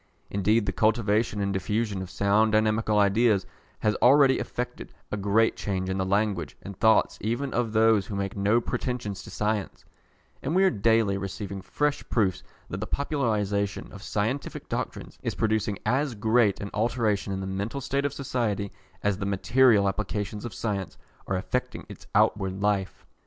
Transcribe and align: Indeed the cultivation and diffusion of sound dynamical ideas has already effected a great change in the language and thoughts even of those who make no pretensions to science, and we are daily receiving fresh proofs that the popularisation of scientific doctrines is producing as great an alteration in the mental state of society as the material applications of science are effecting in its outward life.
Indeed 0.31 0.65
the 0.65 0.71
cultivation 0.71 1.39
and 1.41 1.53
diffusion 1.53 2.01
of 2.01 2.09
sound 2.09 2.53
dynamical 2.53 2.97
ideas 2.97 3.45
has 3.81 3.93
already 3.97 4.39
effected 4.39 4.91
a 5.11 5.15
great 5.15 5.55
change 5.55 5.91
in 5.91 5.99
the 5.99 6.05
language 6.07 6.57
and 6.63 6.75
thoughts 6.75 7.19
even 7.21 7.53
of 7.53 7.71
those 7.71 8.07
who 8.07 8.15
make 8.15 8.35
no 8.35 8.59
pretensions 8.59 9.21
to 9.21 9.29
science, 9.29 9.85
and 10.41 10.55
we 10.55 10.63
are 10.63 10.71
daily 10.71 11.19
receiving 11.19 11.61
fresh 11.61 12.03
proofs 12.09 12.41
that 12.67 12.79
the 12.79 12.87
popularisation 12.87 13.91
of 13.91 14.01
scientific 14.01 14.67
doctrines 14.67 15.19
is 15.21 15.35
producing 15.35 15.77
as 15.85 16.15
great 16.15 16.59
an 16.59 16.71
alteration 16.73 17.31
in 17.31 17.39
the 17.39 17.45
mental 17.45 17.79
state 17.79 18.03
of 18.03 18.11
society 18.11 18.71
as 19.03 19.19
the 19.19 19.25
material 19.27 19.87
applications 19.87 20.45
of 20.45 20.53
science 20.55 20.97
are 21.27 21.37
effecting 21.37 21.81
in 21.81 21.85
its 21.91 22.07
outward 22.15 22.59
life. 22.59 23.05